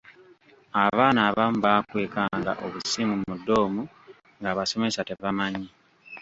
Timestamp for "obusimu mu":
2.65-3.33